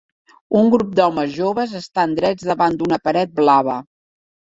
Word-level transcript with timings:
Un 0.59 0.69
grup 0.75 0.95
d'homes 0.99 1.35
joves 1.35 1.75
estan 1.79 2.15
drets 2.21 2.47
davant 2.53 2.79
d'una 2.79 2.99
paret 3.09 3.37
blava. 3.41 3.77